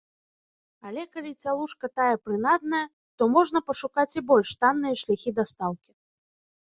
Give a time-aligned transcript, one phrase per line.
[0.91, 2.81] Але калі цялушка тая прынадная,
[3.19, 5.91] то можна пашукаць і больш танныя шляхі дастаўкі.